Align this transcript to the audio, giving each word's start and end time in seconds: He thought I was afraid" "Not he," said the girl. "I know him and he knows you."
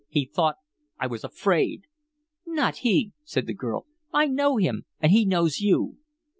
He 0.09 0.25
thought 0.25 0.55
I 0.99 1.05
was 1.05 1.23
afraid" 1.23 1.83
"Not 2.47 2.77
he," 2.77 3.11
said 3.23 3.45
the 3.45 3.53
girl. 3.53 3.85
"I 4.11 4.25
know 4.25 4.57
him 4.57 4.85
and 4.99 5.11
he 5.11 5.25
knows 5.27 5.59
you." 5.59 5.97